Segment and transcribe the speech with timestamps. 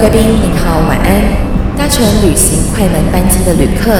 [0.00, 1.76] 位贵宾您好，晚安。
[1.76, 3.92] 搭乘旅行快门班机的旅客，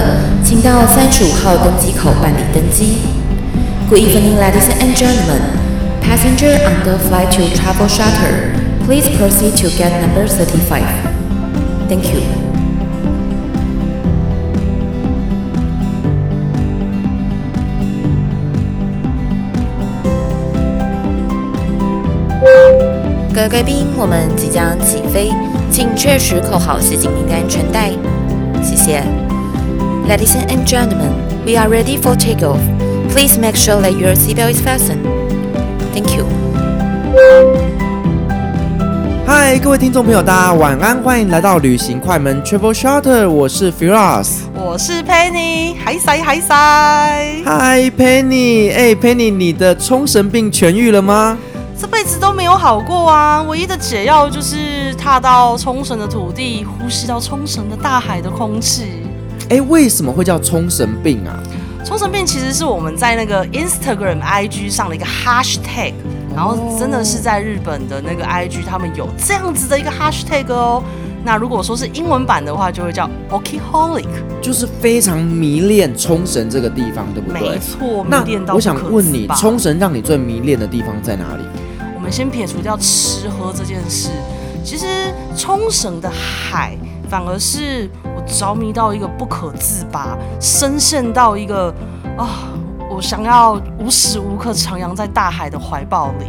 [0.42, 3.00] 请到三十五号登机口办理登机。
[3.90, 5.42] Good evening, ladies and gentlemen.
[6.00, 8.54] Passenger on the flight to Travel shutter
[8.86, 10.86] please proceed to gate number thirty-five.
[11.86, 12.22] Thank you.
[23.34, 25.30] 各位贵宾，我们即将起飞，
[25.70, 27.90] 请确实扣好系紧您的安全带。
[28.62, 29.02] 谢谢。
[30.08, 31.12] Ladies and gentlemen,
[31.46, 32.58] we are ready for takeoff.
[33.12, 35.06] Please make sure that your seatbelt is fastened.
[35.94, 36.26] Thank you.
[39.26, 46.54] 嗨，各位听众朋友，大家晚安，欢迎来到旅行快门 Travel Charter，我是 Firas，我是 Penny，嗨塞嗨塞。
[47.44, 51.38] 嗨，Penny，哎，Penny，你的冲绳病痊愈了吗？
[51.80, 53.40] 这辈子都没有好过啊！
[53.44, 59.02] 唯一的解药就是踏到冲绳的土地，呼吸到冲绳的大海的空气。
[59.48, 61.40] 哎，为什么会叫冲绳病啊？
[61.82, 65.94] 冲绳病其实是我们在那个 Instagram IG 上的一个 Hashtag，
[66.36, 70.82] 然后真的是在日本的那个 IG，他们有这样子的一个 Hashtag 哦。
[71.24, 74.04] 那如果说是英文版的话，就会叫 Okiholic，
[74.42, 77.40] 就是非常迷恋冲绳这个地方，对不对？
[77.40, 81.42] 没错，那迷恋到我想问你，冲绳让你最迷恋的地方在哪里？
[82.10, 84.10] 先撇除掉吃喝这件事，
[84.64, 86.76] 其实冲绳的海
[87.08, 91.72] 反而是我着迷到一个不可自拔，深陷到一个
[92.16, 92.50] 啊，
[92.90, 96.26] 我想要无时无刻徜徉在大海的怀抱里。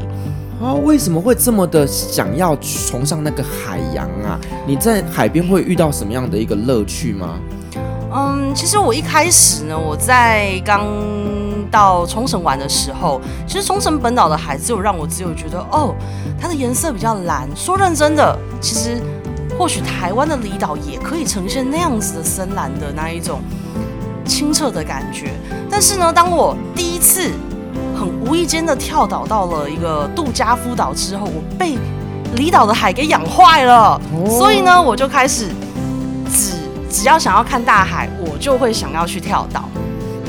[0.64, 4.40] 啊，为什么会这么的想要崇尚那个海洋啊？
[4.68, 7.40] 你在海边会遇到什么样的一个乐趣吗？
[8.14, 10.86] 嗯，其实我一开始呢，我在刚
[11.72, 15.96] 到冲绳玩的时候，其实冲绳本岛的海只有让我只有觉得哦，
[16.40, 17.48] 它的颜色比较蓝。
[17.56, 19.02] 说认真的，其实
[19.58, 23.40] 或许台湾的离岛也可以呈现那样子的深蓝的那一种
[24.26, 25.32] 清澈的感觉。
[25.70, 27.32] 但是呢，当我第一次
[27.98, 31.78] 很无意间的跳岛到了一个杜加夫岛之后，我被
[32.36, 35.50] 离岛的海给养坏了，所以呢，我就开始
[36.30, 36.54] 只
[36.90, 39.70] 只要想要看大海，我就会想要去跳岛。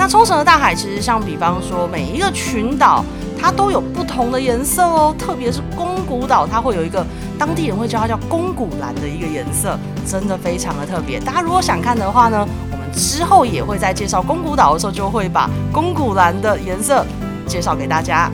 [0.03, 3.05] 那冲绳的大海其实像比方说每一个群岛，
[3.41, 7.07] 它都有不同的颜色哦，特别是宫古岛，它会有一个
[7.39, 11.21] 当地人会叫它叫宫古蓝的一个颜色，真的非常的特别。
[11.21, 17.07] 大家如果想看的话呢，我们之后也会在介绍宫古岛的时候，就会把宫古蓝的颜色。
[17.47, 18.31] 介绍给大家，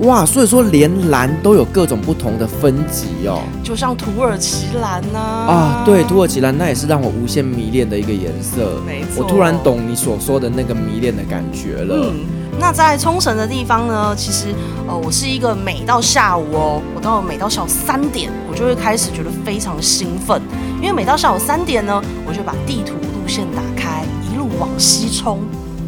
[0.00, 12.12] 哇，所以说连蓝都有各种不同的分级哦，就像土耳其蓝呐，啊，对，土耳其蓝那也是让我无限迷恋的一个颜色，没错，我突然懂你所说的那个迷恋的感觉了。
[12.12, 12.20] 嗯，
[12.60, 14.54] 那在冲绳的地方呢，其实
[14.86, 20.40] 呃，我是一个每到下午哦，我到每到下午三点，我就会开始觉得非常兴奋，
[20.80, 25.40] 因为每到下午三点呢，我就把地图路线打开，一路往西冲，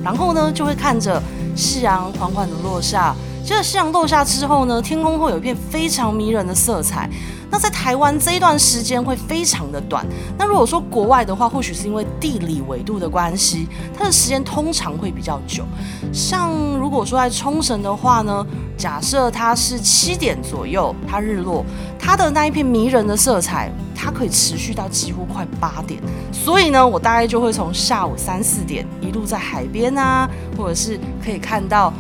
[0.03, 1.23] 然后呢，就会看着。
[1.57, 3.15] 夕阳缓缓的落下，
[3.45, 7.09] 接着夕阳落下之后呢，天空会有一片非常迷人的色彩。
[7.53, 10.07] 那在台湾这一段时间会非常的短。
[10.39, 15.65] 那如果说国外的话，或许是因为地理纬度的关系，它的时间通常会比较久。
[16.13, 18.47] 像如果说在冲绳的话呢，
[18.77, 21.65] 假设它是七点左右，它日落，
[21.99, 26.01] 它的那一片迷人的色彩，它可以持续到几乎快八点。
[26.31, 31.93] 所以呢，我大概就会从下午三四点一路在海边啊，或者是可以看到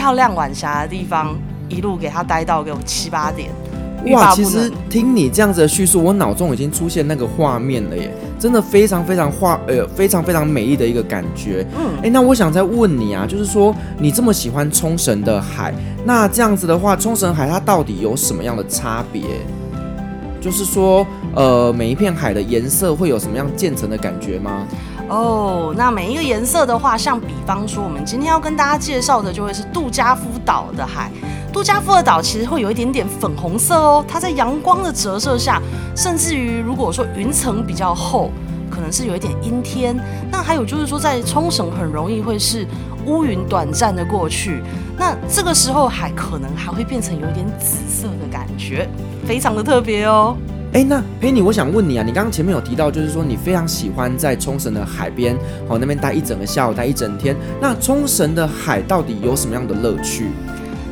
[0.00, 1.36] 漂亮晚霞的地方，
[1.68, 3.50] 一路给他待到给我七八点。
[4.06, 11.66] 哇，其实听你这样子的叙述，我脑中已经出现那个画面了耶，真的非常非常画，呃，非常非常美丽的一个感觉。
[11.78, 15.74] 嗯，哎，那我想再问你啊，就是说你这么喜欢冲绳的海，
[16.06, 19.22] 那这样子的话，冲绳海它到底有什么样的差别？
[20.40, 24.66] 就是说，呃，每一片海的颜色会有什么样渐层的感觉吗？
[25.10, 31.10] 哦，那每一个颜色的话，像比方说，我们今天要跟大家介绍的，就会是杜加夫岛的海。
[31.52, 35.60] 杜加夫的岛其实会有一点点粉红色哦，它在阳光的折射下，
[35.96, 38.30] 甚至于如果说云层比较厚，
[38.70, 39.98] 可能是有一点阴天。
[40.30, 42.64] 那还有就是说，在冲绳很容易会是
[43.04, 44.62] 乌云短暂的过去，
[44.96, 48.88] 那这个时候海可能还会变成有一点紫色的感觉，
[49.26, 50.36] 非常的特别哦。
[50.72, 55.36] 哎，那 Penny，我想问你啊，你刚刚前面有提到，就是说你非常喜欢在冲绳的海边，
[55.68, 57.34] 哦，那边待一整个下午，待一整天。
[57.60, 60.28] 那冲绳的海到底有什么样的乐趣？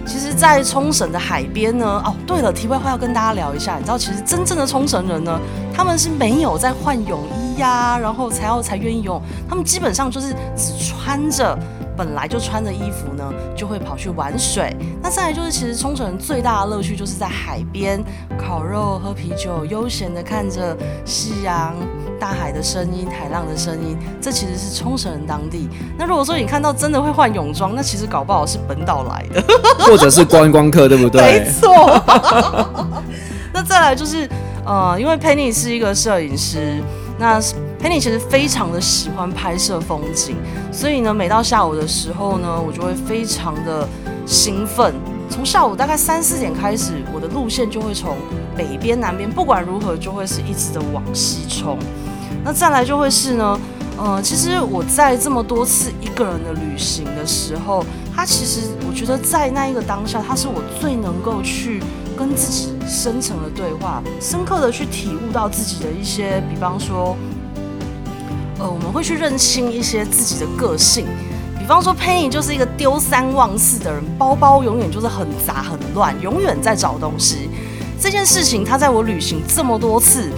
[0.04, 5.38] 其实，在冲绳的海边呢，哦，对了，题外话要跟大家聊一下，你知道，其实真正的冲绳人呢，
[5.72, 9.22] 他们是没有在换泳衣呀，然后才要才愿意游泳。
[9.48, 11.56] 他们基本上就是只穿着。
[11.98, 14.74] 本来就穿着衣服呢，就会跑去玩水。
[15.02, 18.00] 那再来就是，其实冲绳人最大的乐趣就是在海边
[18.38, 21.74] 烤肉、喝啤酒，悠闲的看着夕阳、
[22.20, 23.98] 大海的声音、海浪的声音。
[24.20, 25.68] 这其实是冲绳人当地。
[25.98, 29.42] 那如果说你看到真的会换泳装，那其实搞不好是本岛来的，
[29.80, 31.20] 或者是观光客，对不对？
[31.42, 32.00] 没错。
[33.52, 34.28] 那再来就是，
[34.68, 36.82] 呃，因为 Penny 是一个摄影师，
[37.18, 37.40] 那。
[37.80, 40.34] Penny 其实非常的喜欢拍摄风景，
[40.72, 43.88] 所以呢，每到下午的时候呢，我就会非常的
[44.26, 44.92] 兴奋。
[45.30, 48.16] 从下午大概三四点开始，我的路线就会从
[48.56, 51.78] 北边、南边，不管如何，就会是一直的往西冲。
[52.42, 53.60] 那再来就会是呢，
[53.96, 61.80] 呃，其实我在这么多次一个人的旅行的时候，它其实我觉得在那一个当下，它是我最能够去
[62.18, 67.16] 跟自己深层的对话，深刻的去体悟到自己的一些，比方说。
[68.60, 71.06] 呃，我们会去认清一些自己的个性，
[71.60, 77.48] 比方说 Penny 就是一个丢三忘四的人，包包永远就是很杂很乱，永远在找东西。
[78.00, 80.28] 这件事情，他在我旅行这么多次，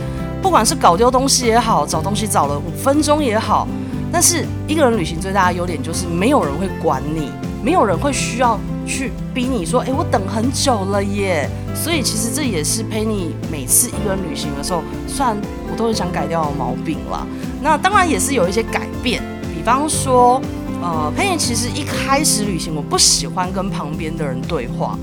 [0.43, 3.67] 不管是搞丢东西也好，找东西找了五分钟也好，
[4.13, 7.31] 但是一个人旅行最大的优点就是没有人会管你，
[7.65, 11.49] 没有人会需要去逼你说，哎，我等很久了耶。
[11.75, 15.35] 所以其实这也是陪你每次一个人旅行的时候，虽然
[15.71, 17.27] 我都很想改掉的毛病啦。
[17.63, 19.23] 那当然也是有一些改变，
[19.55, 20.43] 比方说，
[20.83, 24.99] 呃佩妮其实一开始旅行，我不喜欢跟旁边的人对话，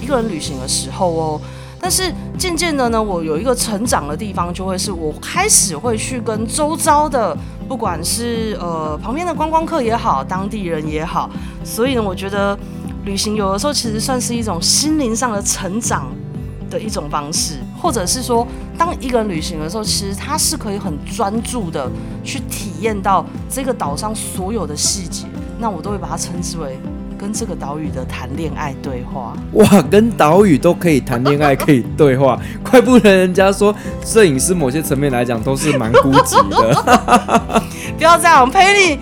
[0.00, 1.40] 一个人旅行的时候哦。
[1.84, 7.36] 但是渐渐的呢，我有一个成长的地方，就会是我开始会去跟周遭的，
[7.68, 11.28] 不管是呃旁边的观光客也好，当地人也好，
[11.64, 12.56] 所以呢，我觉得
[13.04, 16.06] 旅行有的时候其实算是一种心灵上的成长
[16.70, 18.46] 的一种方式，或者是说。
[18.78, 21.88] 当一个人旅行的时候，其实他是可以很专注的
[22.24, 25.26] 去体验到这个岛上所有的细节。
[25.60, 26.78] 那我都会把它称之为
[27.16, 29.34] 跟这个岛屿的谈恋爱对话。
[29.52, 33.72] 哇，跟岛屿都可以谈恋爱，可以对话， 怪不得人家说
[34.04, 37.62] 摄影师某些层面来讲都是蛮孤寂的。
[37.96, 38.98] 不要这样，陪你。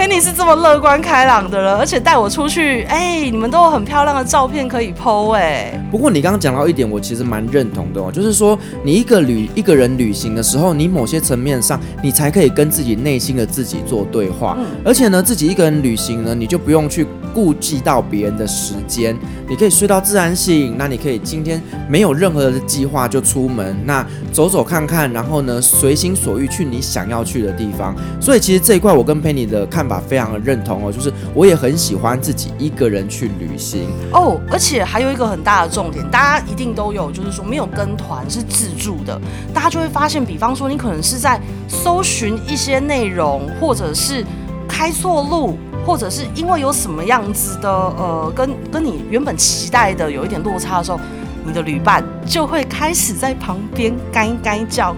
[0.00, 5.78] Penny 是这么乐观开朗的人，而且带我出去，哎、欸，你们都有很漂亮的照片可以 po 哎。
[5.90, 19.14] 不过你刚刚讲到一点，我其实蛮认同的哦，就是说你一个旅一个人旅行的时候，你某些层面上，你才可以跟自己内心的自己做对话，嗯、而且呢，自己一个人旅行呢，你就不用去顾忌到别人的时间，
[19.46, 21.60] 你可以睡到自然醒，那你可以今天
[21.90, 27.94] 没有任何的计划就出门，那走走看看，然后呢，随心所欲去你想要去的地方。
[28.18, 30.00] 所以其实这一块我跟 Penny 的看法。
[30.10, 39.20] 非常的认同哦，就是我也很喜欢自己一个人去旅行哦，而且还有一个很大的重点，大家一定都有，就是说没有跟团是自助的，
[39.52, 44.24] 大家就会发现，比方说你可能是在搜寻一些内容，或者是
[44.66, 45.56] 开错路，
[45.86, 50.98] 或者是因为有什么样子的呃，跟跟你原本期待的有一点落差的时候，
[51.44, 54.96] 你的旅伴就会开始在旁边该该叫。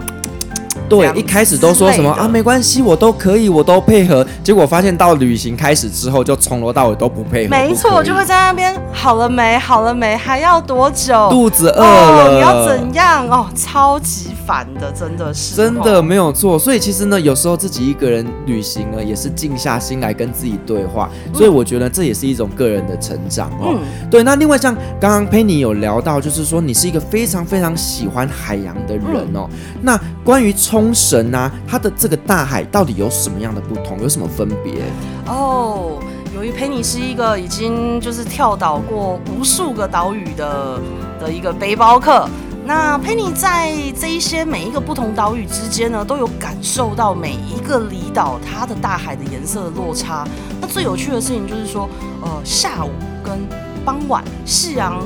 [0.89, 4.25] 对，一开始都说什么啊，没关系，我都可以，我都配合。
[4.43, 7.49] 结果发现到旅行开始之后，就从头到尾都不配合。
[7.49, 9.57] 没错，我就会在那边，好了没？
[9.57, 10.15] 好了没？
[10.15, 11.29] 还要多久？
[11.29, 13.27] 肚子饿了，哦，你要怎样？
[13.29, 15.55] 哦，超级烦的，真的是。
[15.55, 16.59] 真的没有错。
[16.59, 21.09] 所以其实呢，有时候自己一个人旅行呢，也是静下心来跟自己对话。
[21.33, 23.73] 所以我觉得这也是一种个人的成长哦。
[23.73, 29.49] 嗯、对，那另外像刚刚 Penny 有聊到，就是说你是一个非常非常喜欢海洋的人哦。
[29.49, 34.83] 嗯、那关于冲绳啊，它的这个大海到底有什么样的不同，有什么分别？
[35.27, 35.99] 哦，
[36.33, 40.79] 由于 Penny 是一个已经就是跳岛过无数个岛屿的
[41.19, 42.25] 的一个背包客，
[42.65, 50.25] 那 Penny 在这一些每一个不同岛屿之间呢，都有感受到每一个离岛它的大海的颜色的落差。
[50.61, 51.89] 那最有趣的事情就是说，
[52.21, 53.37] 呃，下午跟
[53.83, 55.01] 傍晚夕阳。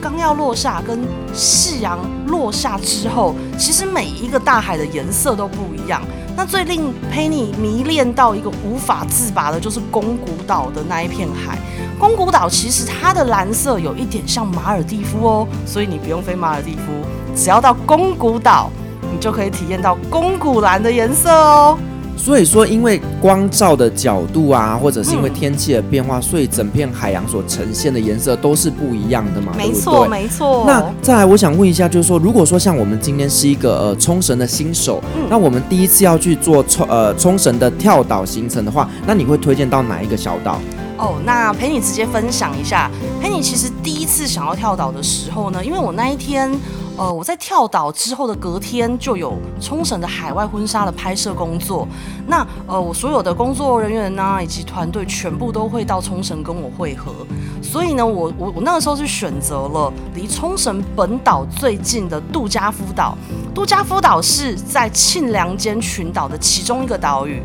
[0.00, 0.98] 刚要落下，跟
[1.34, 6.00] 夕阳落下之后，其实每一个大海的颜色都不一样。
[6.36, 11.58] 那最令 Penny 迷恋到一个无法自拔的，就是宫古岛的那一片海。
[11.98, 16.92] 宫古岛其实它的蓝色有一点像马尔地夫哦，所以你不用飞马尔地夫，
[17.36, 18.70] 只要到宫古岛，
[19.12, 21.78] 你就可以体验到宫古蓝的颜色哦。
[22.22, 29.54] 所以说，因为光照的角度啊，或者是因为天气的变化，嗯、所以整片海洋所呈现的颜色都是不一样的嘛。
[29.56, 30.64] 没错，没错。
[30.66, 40.60] 那再来，我想问一下，就是说，如果说像我们今天是一个呃冲绳的新手，嗯、那我们第一次要去做冲呃冲绳的跳岛行程的话，那你会推荐到哪一个小岛？
[40.98, 42.90] 哦，那陪你直接分享一下。
[43.18, 46.50] 陪你其实第一次想要跳岛的时候呢，因为我那一天。
[47.00, 51.88] 呃，我在跳岛之后的隔天就有冲绳的海外婚纱的拍摄工作。
[52.26, 57.26] 那呃，我所有的工作人员呢，以及团队全部都会到冲绳跟我会合。
[57.62, 63.16] 所以呢，我我我那个时候是选择了离冲绳本岛最近的杜加夫岛。
[63.54, 67.42] 杜加夫岛是在庆良间群岛的其中一个岛屿。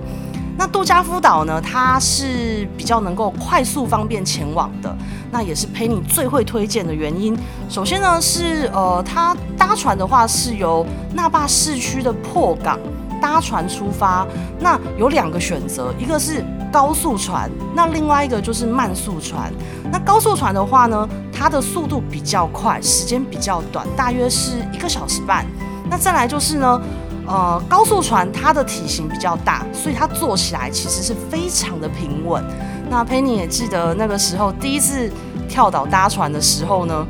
[0.57, 4.93] 那杜加夫岛呢，它是比较能够快速方便前往的。
[5.35, 7.37] 那也是 Penny 最会推荐的原因。
[7.67, 12.79] 首先呢，是呃，它搭船的话是由那霸市区的破港
[13.21, 14.25] 搭船出发。
[14.61, 19.51] 那有两个选择，一个是高速船，那另外一个就是慢速船。
[19.91, 25.45] 那高速船的话呢，它的速度比较快，时间比较短，大约是一个小时半。
[25.89, 26.81] 那再来就是呢，
[27.27, 32.41] 呃，高速船它的体型比较大，所以它坐起来其实是非常的平稳。
[32.89, 35.11] 那 Penny 也记得那个时候第一次
[35.49, 37.05] 跳岛搭船的时候呢，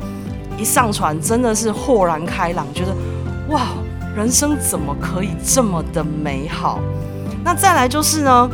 [0.58, 2.94] 一上船真的是豁然开朗，觉得
[3.50, 3.68] 哇，
[4.16, 6.80] 人生怎么可以这么的美好？
[7.44, 8.50] 那再来就是呢，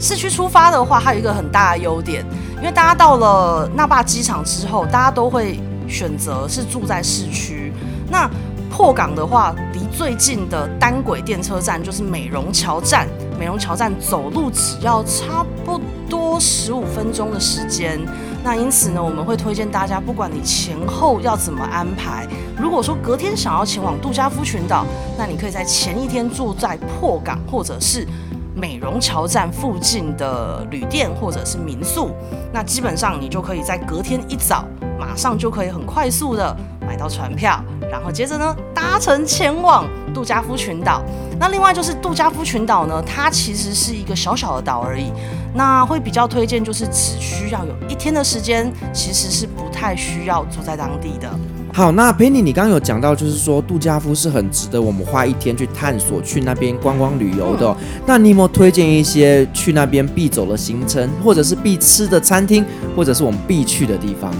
[0.00, 2.24] 市区出发的话，还有一个很大的优点，
[2.56, 7.72] 因为大家到了那霸机场之后，大家都会选择是住在市区。
[8.10, 8.30] 那
[8.70, 13.06] 破港的话，离最近的单轨电车站就是美容桥站。
[13.42, 17.98] 美容桥站走路只要差不多十五分钟的时间。
[18.44, 22.24] 那因此呢，我们会推荐大家，不管你前后要怎么安排，
[22.56, 24.86] 如果说隔天想要前往杜加夫群岛，
[25.18, 28.06] 那你可以在前一天住在破港或者是
[28.54, 32.12] 美容桥站附近的旅店或者是民宿。
[32.52, 34.64] 那基本上你就可以在隔天一早，
[34.96, 36.56] 马上就可以很快速的
[36.86, 37.60] 买到船票。
[37.92, 41.02] 然后接着呢，搭乘前往杜加夫群岛。
[41.38, 45.12] 那另外就是杜加夫群岛呢，它其实是一个小小的岛而已。
[45.54, 51.28] 那会比较推荐就是只需要有一天的时间，其实是不太需要住在当地的。
[51.74, 57.76] 好，那 Penny，你刚刚有讲到，就是说杜加夫是很值得我们花一天去探索、去那边观光旅游的哦。
[57.78, 57.86] 嗯。
[58.06, 62.64] 那你有没有推荐一些去那边必走的行程，或者是必吃的餐厅，
[62.96, 64.32] 或者是我们必去的地方？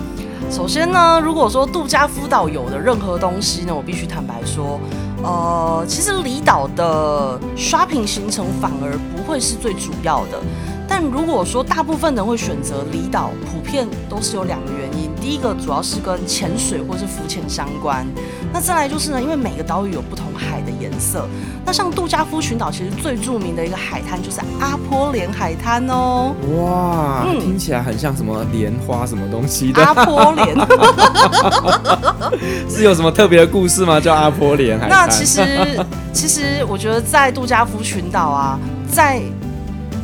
[0.52, 4.78] 首先呢，如果说杜加夫岛有的任何东西呢，我必须坦白说，
[5.24, 10.38] 呃，其实离岛的 shopping 行程反而不会是最主要的。
[10.86, 15.10] 但如果说大部分人会选择离岛，普遍都是有两个原因。
[15.18, 18.06] 第一个主要是跟潜水或是浮潜相关。
[18.52, 20.26] 那再来就是呢，因为每个岛屿有不同
[20.62, 21.26] 海的颜色。
[21.64, 26.34] 那像杜加夫群岛，其实最著名的一个海滩就是阿波连海滩哦。
[26.56, 29.82] 哇，嗯、听起来很像什么莲花什么东西的。
[29.82, 30.56] 阿波连
[32.70, 34.00] 是有什么特别的故事吗？
[34.00, 35.06] 叫阿波连海滩？
[35.06, 35.40] 那其实，
[36.12, 38.58] 其实我觉得在杜加夫群岛啊，
[38.90, 39.20] 在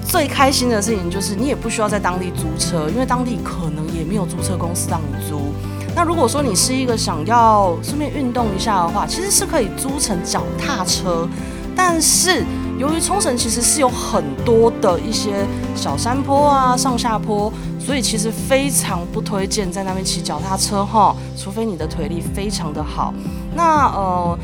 [0.06, 5.52] 最开心的事情就是，你也不需要在当地租车，因为当地可能也没有租车公司让你租。
[5.98, 11.28] 那如果说你是一个想要顺便运动一下的话，其实是可以租成脚踏车。
[11.74, 12.44] 但是
[12.78, 23.12] 由于冲绳其实是有很多的一些小山坡啊、上下坡，所以其实非常不推荐在那边骑脚踏车哈，除非你的腿力非常的好。
[23.56, 24.38] 那呃。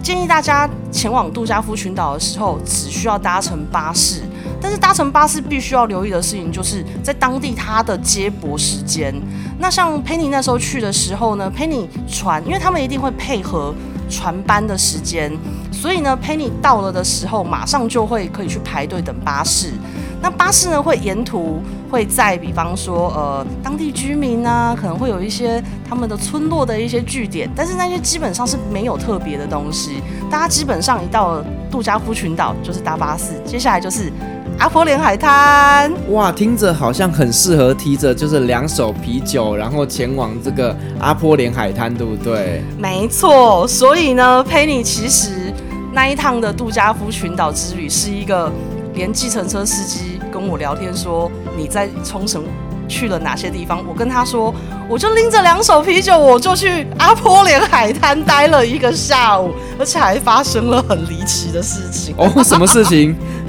[0.00, 4.22] 建议大家前往杜加夫群岛的时候，只需要搭乘巴士。
[4.60, 9.14] 但是搭乘巴士必须要留意的事情，就是在当地它的接驳时间。
[9.58, 13.74] 那像 Penny 那时候去的时候呢，Penny 船，因为他们一定会配合
[14.08, 15.32] 船班的时间，
[15.72, 19.72] 所以呢，Penny 到了的时候，马上就会可以去排队等巴士。
[20.20, 30.02] 那巴士呢，会沿途会在，比方说，呃，当地居民呢，可能会有一些他们的村落的一些据点，但是那些基本上是没有特别的东西。
[30.28, 34.12] 大家基本上一到杜加夫群岛，就是搭巴士，接下来就是
[34.58, 35.92] 阿波连海滩。
[36.10, 42.62] 哇，听着好像很适合提着就是两手啤酒，然后前往这个阿波连海滩，对不对？
[42.76, 45.52] 没错，所以呢，Penny 其实
[45.92, 48.52] 那一趟的杜加夫群岛之旅是一个。
[48.94, 52.42] 连计程车司机跟我聊天说，你在冲绳
[52.88, 53.80] 去了哪些地方？
[53.86, 54.52] 我跟他说，
[54.88, 62.12] 我就拎着两手啤酒，我就去阿波连海滩待了一个下午，而且还发生了很离奇的事情。
[62.18, 63.14] 哦，什么事情？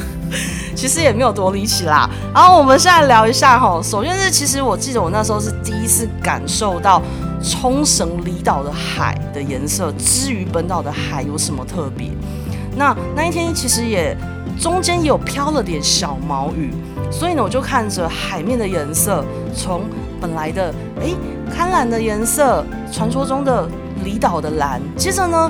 [0.79, 2.09] 其实也没有多离奇啦。
[2.33, 7.01] 然后我们现在聊一下哈，首先是其实我记得我那时候是第一次感受到
[7.43, 12.11] 冲绳离岛的海的颜色，之于本岛的海有什么特别？
[12.77, 14.15] 那那一天其实也。
[14.59, 16.73] 中间也有飘了点小毛雨，
[17.09, 19.23] 所以呢，我就看着海面的颜色，
[19.55, 19.83] 从
[20.19, 21.15] 本来的诶
[21.55, 23.69] 堪蓝的颜色，传说中的
[24.03, 25.49] 离岛的蓝，接着呢，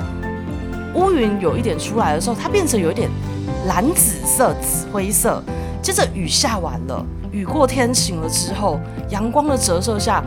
[0.94, 3.10] 乌云有一点出来的时候，它变成有一点
[3.66, 5.42] 蓝紫色、紫灰色，
[5.82, 10.24] 接着雨下完了，雨过天晴了之后，阳光的折射下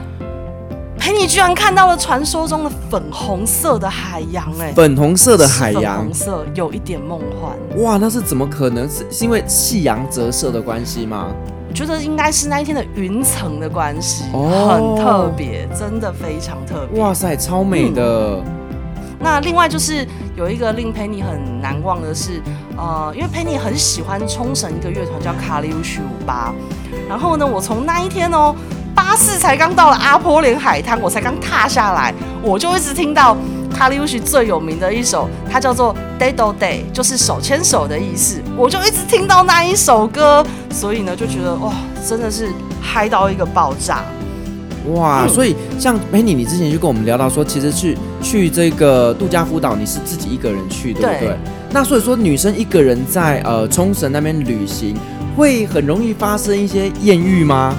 [0.98, 7.84] 陪你居然看到了传说中的粉红色的海洋，欸，哎，粉红色的海洋，粉红色有一点梦幻。
[7.84, 8.88] 哇，那是怎么可能？
[8.90, 11.28] 是是因为夕阳折射的关系吗？
[11.68, 17.02] 我觉得应该是那一天的云层的关系，哦，很特别，真的非常特别。
[17.02, 18.38] 哇塞，超美的。
[18.38, 18.62] 嗯
[19.24, 22.42] 那另外就是有一个令佩妮很难忘的是，
[22.77, 26.53] 呃，因为佩妮很喜欢冲绳一个乐团叫卡里乌许五八，
[27.08, 28.53] 然后呢，我从那一天哦，
[28.94, 33.38] 巴士才刚到了阿波连海滩，我才刚踏下来，我就一直听到
[33.74, 41.72] 卡里乌许最有名的一首，它叫做 Day Do Day，就是手牵手的意思，我就一直听到那一首歌，所以呢，就觉得哇，
[42.06, 42.50] 真的是
[42.82, 44.03] 嗨到一个爆炸。
[44.94, 51.20] 哇，所以像佩妮，你之前就跟我们聊到说，其实去去这个杜加夫岛，你是自己一个人去，对不对？
[51.20, 51.38] 对。
[51.72, 54.96] 那所以说，女生一个人在呃冲绳那边旅行，
[55.36, 57.75] 会很容易发生一些艳遇吗？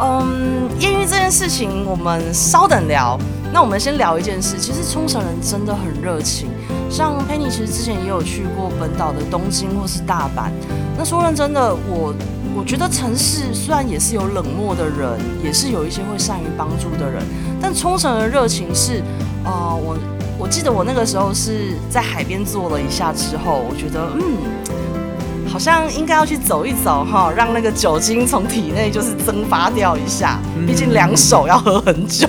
[0.00, 3.18] 嗯，艳遇这件事情，我们稍等聊。
[3.52, 6.48] 那我们先聊一件事，其实冲绳人真的很热情。
[6.90, 10.50] 像佩妮，其实之前也有去过本岛的东京或是大阪。
[10.96, 12.14] 那说认真的，我。
[12.54, 17.22] 我觉得城市虽然也是有冷漠的人，也是有一些会善于帮助的人，
[17.62, 19.02] 但冲绳的热情是，
[19.44, 19.96] 呃，我
[20.38, 32.26] 我记得我那个时候是在海边坐了一下之后，我觉得嗯，好像应该要去走一走哈，让那个酒精从体内就是蒸发掉一下，毕竟两手要喝很久。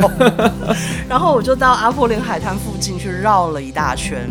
[1.08, 4.29] 然后我就到阿波连海滩附近去绕了一大圈，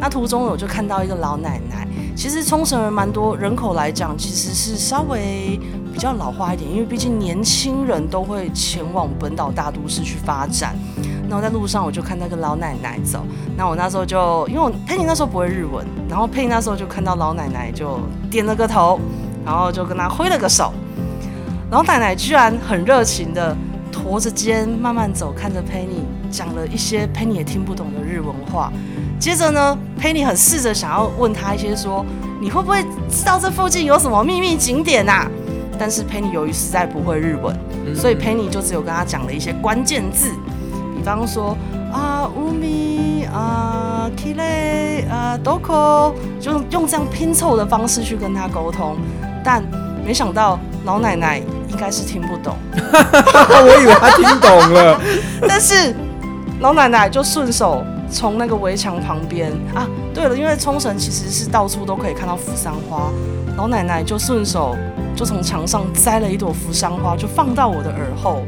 [0.00, 1.86] 那途中我就看到一个老奶奶。
[2.14, 5.58] 其实冲绳人蛮多，人口来讲其实是稍微
[5.92, 10.76] 比较老化一点，因为毕竟年轻人都会前往本岛大都市去发展。
[11.32, 13.24] 然后在路上我就看那个老奶奶走，
[13.56, 17.98] 那我那时候就因为我佩妮那时候不会日文，然后佩妮那时候就看到老奶奶就
[18.30, 19.00] 点了个头，
[19.42, 20.74] 然后就跟她挥了个手，
[21.70, 23.56] 老奶奶居然很热情的
[23.90, 28.70] 驼着肩慢慢走，看着佩妮讲了一些佩妮也听不懂的日文话。
[29.18, 32.04] 接着呢，佩妮很试着想要问他一些说，
[32.42, 35.26] 你会不会知道这附近有什么秘密景点啊？
[35.78, 37.56] 但是佩妮由于实在不会日文，
[37.96, 40.30] 所以佩妮就只有跟他讲了一些关键字，
[41.01, 41.57] 比方说
[41.91, 48.95] 啊乌米啊キレイ啊どこ，就用这样拼凑的方式去跟他沟通，
[49.43, 49.63] 但
[50.05, 54.99] 没想到老奶奶应该是听不懂， 我以为她听懂了，
[55.47, 55.95] 但是
[56.59, 57.83] 老奶奶就顺手。
[58.09, 63.11] 从那个围墙旁边啊，对了，因为冲绳其实是到处都可以看到扶桑花，
[63.57, 64.77] 老奶奶就顺手
[65.13, 68.43] 就从墙上摘了一朵扶桑花，就放到我的耳后，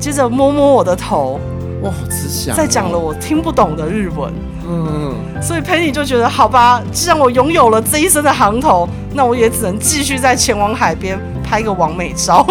[0.00, 1.38] 接着摸摸我的头，
[1.82, 4.32] 哇，好慈祥，再讲了我听不懂的日文，
[4.66, 12.46] 嗯，所以佩妮就觉得好吧，既然我拥有了这一身的行头，那我也只能继续在前往海边拍个完美照。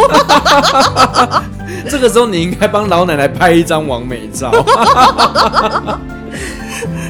[1.89, 4.51] 这个时候你应该帮老奶奶拍一张完美照，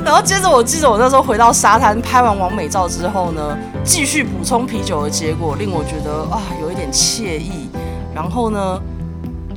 [0.06, 7.70] 然后接着我记得我那时候回到沙滩拍完完美照之后呢，继续补充啤酒的结果令我觉得啊有一点惬意，
[8.16, 8.80] 然后呢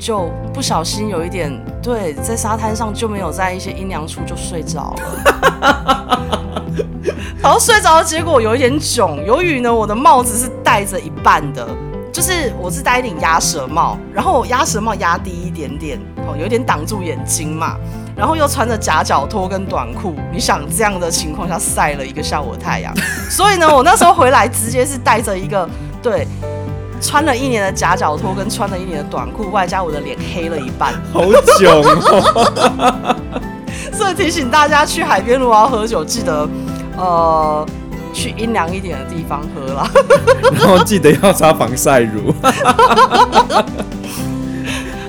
[0.02, 1.48] 就不小心有一点
[1.80, 6.18] 对，在沙滩上就没有在一些阴凉处就睡着了，
[7.40, 11.68] 然后睡着的结果有一点囧，由于呢我的帽子是戴着一半的。
[12.12, 17.74] 就是我是戴一顶鸭舌帽，然后鸭舌帽压低一点点，哦，有点挡住眼睛嘛，
[18.14, 22.92] 然后又穿着夹脚拖跟短裤，你想这样的情况下晒了一个下午太阳，
[23.30, 25.66] 所以呢，我那时候回来直接是带着一个
[26.02, 26.28] 对，
[27.02, 31.24] 穿了一年的夹脚拖跟穿了一年的短裤，外加我的脸黑了一半， 好
[31.58, 33.16] 囧哦。
[33.92, 36.48] 所以提醒大家去海边如果要喝酒，记得
[36.96, 37.66] 呃。
[38.14, 39.90] 去阴凉一点的地方喝啦，
[40.52, 42.30] 然后记得要擦防晒乳。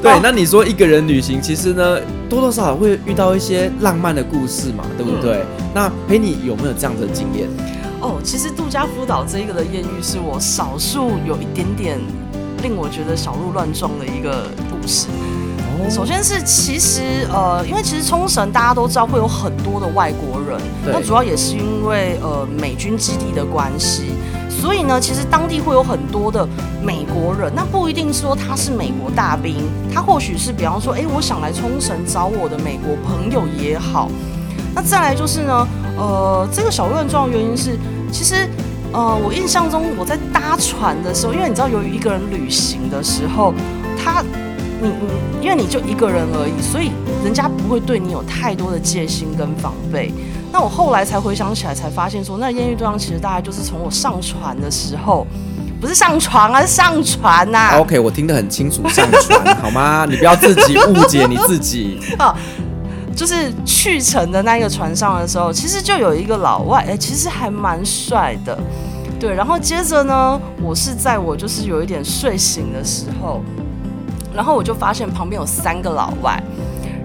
[0.02, 5.40] 对，那你说一个人旅行，其实呢，多多少少会遇到一些浪漫的故事嘛，对不对？
[5.60, 7.50] 嗯、那陪你有没有这样的经验？
[8.04, 11.98] 哦，其实杜家夫岛这一个的艳遇是我少数有一点点
[12.62, 15.08] 令我觉得小鹿乱撞的一个故事。
[15.90, 24.12] 首先是其实呃，因为其实冲绳大家都知道会有很多的外国人，那主要也是因为呃美军基地的关系，
[24.50, 26.48] 所以呢，其实当地会有很多的
[26.82, 27.52] 美国人。
[27.56, 29.56] 那不一定说他是美国大兵，
[29.94, 34.10] 他或许是比方说，哎，我想来冲绳找我的美国朋友也好。
[34.74, 37.78] 那再来就是呢，呃，这个小乱撞的原因是，
[38.12, 38.48] 其实
[38.92, 43.54] 呃，我印象中我在搭船的时候，因为你知道，由于一个人旅行的时候，
[44.04, 44.24] 他。
[44.82, 46.92] 你你，因为你就一个人而已，所以
[47.24, 50.14] 人家不会对你有太多的戒心跟防备。
[50.52, 55.26] 那我后来才回想起来，才发现说，那艳遇对象其实大概就是从我上船的时候
[55.80, 57.80] 不是上床啊，是上船呐、啊。
[57.80, 60.06] OK，我听得很清楚，上船好吗？
[60.10, 61.98] 你不要自己误解你自己。
[62.20, 62.36] 哦，
[63.16, 68.58] 就是去程的那个船上的时候，其实就有一个老外，哎、欸，其实还蛮帅的。
[69.20, 73.42] 对，然后接着呢，我是在我就是有一点睡醒的时候，
[74.36, 76.42] 然后我就发现旁边有三个老外。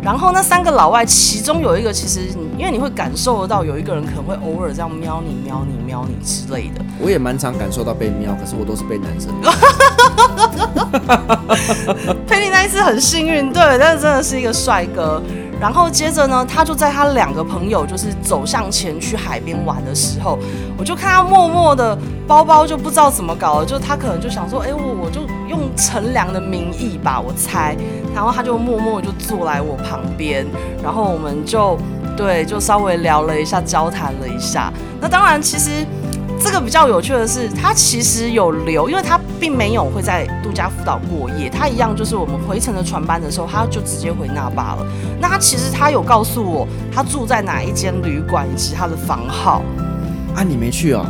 [0.01, 6.81] 然后那三个老外，其中有一个，其实因为你会感受得到，有一个人可能会偶尔这样瞄你、瞄你、瞄你之类的。
[7.01, 9.35] 我也蛮常感受到被瞄，可是我都是被男生。
[12.27, 15.21] 佩妮那一次很幸运，对，但是真的是一个帅哥。
[15.61, 20.39] 然后接着呢，他就在他两个朋友就是走向前去海边玩的时候，
[20.77, 27.77] 我就看他默默的包包就不知道怎么搞了，就他可能就想说，哎，我我就用乘凉的名义吧，我猜，
[28.15, 30.47] 然后他就默默就坐来我旁边，
[30.83, 31.77] 然后我们就
[32.17, 34.73] 对，就稍微聊了一下，交谈了一下。
[35.01, 35.85] 那当然，其实。
[36.41, 44.87] 这个比较有趣的是，他其实有留，因为他并没有会在度假福岛过夜，他一样就是我们回程的船班的时候，他就直接回那霸了。
[45.21, 49.63] 那他其实他有告诉我，他住在哪一间旅馆以及他的房号。
[50.35, 51.05] 啊，你没去哦？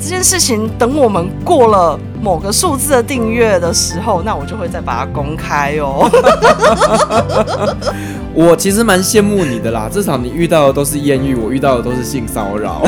[0.00, 6.08] 这件事情等我们过了某个数字的订阅的时候，那我就会再把它公开哦。
[8.32, 12.82] 我其实蛮羡慕你的啦，至少你遇到的都是艳遇，我遇到的都是性骚扰，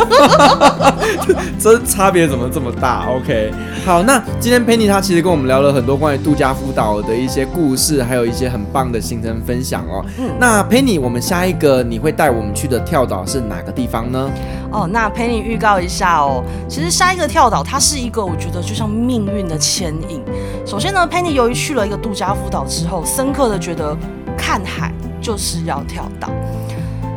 [1.58, 3.52] 这差别怎么这么大？OK，
[3.84, 10.04] 好，那今天 Penny 他其实跟我们聊了很多关于度假辅导的一些故事，还有一些很棒的行程分享哦。
[10.18, 14.30] 嗯，那 Penny，我们下一个你会带我们去的跳岛是哪个地方呢？
[14.70, 20.22] 哦，那 Penny 预告一下哦，其实下一个跳岛它是一个我觉得就像命运的牵引。
[20.64, 23.94] 首先呢，Penny 由于去了一个度假辅导之后，深刻的觉得
[24.42, 24.92] 看海。
[25.22, 26.28] 就是要跳岛，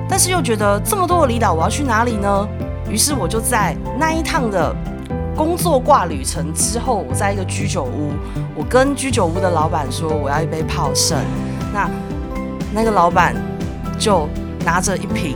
[0.07, 2.47] 但是又觉得这么多的离岛，我要去哪里呢？
[2.87, 4.75] 于是我就在那一趟的
[5.35, 8.11] 工作挂旅程之后，我在一个居酒屋，
[8.53, 11.17] 我跟居酒屋的老板说我要一杯泡盛，
[11.73, 11.89] 那
[12.71, 13.35] 那个老板
[13.97, 14.29] 就
[14.63, 15.35] 拿着一瓶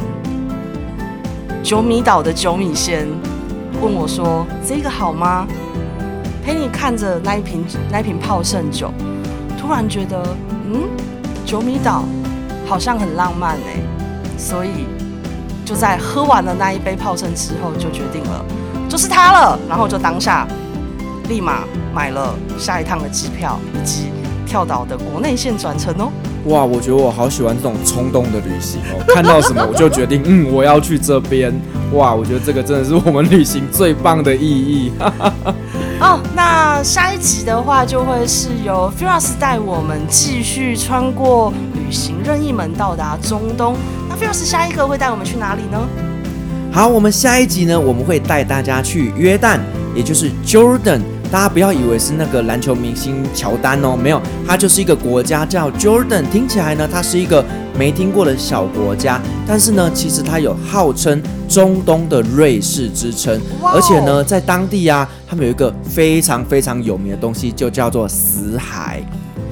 [1.63, 3.08] 九米岛的九米仙，
[3.82, 5.47] 问我说这个好吗？
[6.45, 8.93] 陪你看着那一瓶那一瓶泡盛酒，
[9.60, 10.21] 突然觉得
[10.71, 10.84] 嗯，
[11.49, 12.03] 九米岛。
[12.67, 13.81] 好像很浪漫哎，
[14.38, 14.85] 所以
[15.65, 18.45] 就在喝完了那一杯泡盛之后，就决定了
[18.88, 19.57] 就是它了。
[19.67, 20.47] 然后就当下
[21.27, 24.12] 立马买了下一趟的机票以及
[24.45, 26.12] 跳岛的国内线转乘哦。
[26.45, 31.51] 哇，我觉得我好喜欢这种冲动的旅行哦， 看到什么我就决定，嗯，我要去这边。
[31.93, 34.91] 哇，我觉得这个真的是我们旅行最棒的意义。
[35.99, 41.51] 哦，那下一集的话就会是由 Firas 带我们继续穿过。
[41.73, 43.75] 旅行任意门到达中东，
[44.07, 45.79] 那 Firas 下一个会带我们去哪里呢？
[46.71, 49.59] 好，我们下一集呢，我们会带大家去约旦，
[49.95, 51.01] 也就是 Jordan。
[51.32, 56.24] 大家不要以为是那个篮球明星乔丹哦，没有，它就是一个国家叫 Jordan。
[56.32, 57.46] 听起来呢，它是一个
[57.78, 69.04] 没听过的小国家，但是呢，其实它有号称中东的瑞士之称，而且呢，在当地啊，他们有一个非常非常有名的东西，就叫做死海。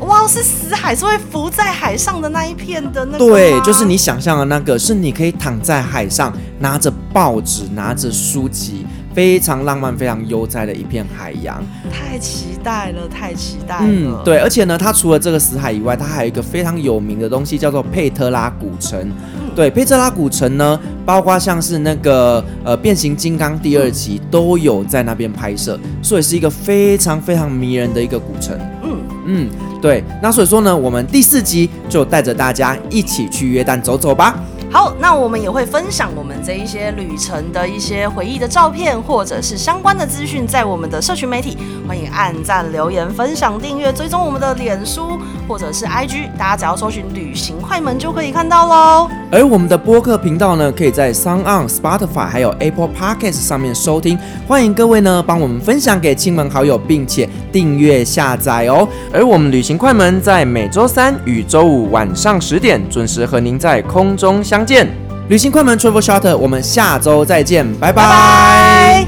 [0.02, 3.20] 哇，是死海，是会浮在海上的那一片的那个。
[3.20, 8.86] 对，就是你想象的那个，是你可以躺在海上，拿着报纸，拿着书籍，
[9.17, 11.60] 非常浪漫、非常悠哉的一片海洋。
[11.91, 13.86] 太期待了，太期待了。
[13.88, 18.99] 嗯，对，而且呢，它除了这个死海以外，它还有一个非常有名的东西，叫做佩特拉古城。
[19.01, 28.56] 嗯、对，佩特拉古城呢，包括像是那个呃变形金刚第二集都有在那边拍摄，所以是一个非常非常迷人的一个古城。
[28.84, 29.49] 嗯嗯。
[29.82, 34.39] 对，那所以说呢，我们第四集就带着大家一起去约旦走走吧。
[34.69, 49.10] 好，那我们也会分享我们这一些旅程的一些回忆的照片，或者是相关的资讯，在我们的社群媒体，欢迎按赞、留言、分享、订阅、追踪我们的脸书或者是 IG，大家只要搜寻“旅行快门”就可以看到喽。
[49.31, 58.88] 而我们的播客频道呢，可以在 SoundOn、Spotify 还有 Apple Podcast 上面收听，欢迎各位呢帮我们分享给亲朋好友，并且订阅下载哦。
[59.13, 64.65] 而我们旅行快门在每周三与周五晚上十点准时和您在空中相。
[64.65, 64.86] 见，
[65.29, 69.05] 旅行快门 Travel Shorter，我们下周再见，拜拜。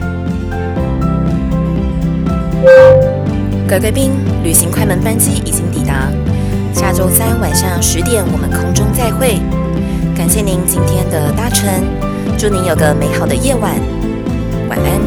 [3.67, 6.11] 各位贵宾，旅行快门班机已经抵达，
[6.73, 9.39] 下周三晚上十点我们空中再会。
[10.15, 11.69] 感谢您今天的搭乘，
[12.37, 13.73] 祝您有个美好的夜晚，
[14.67, 14.99] 晚安。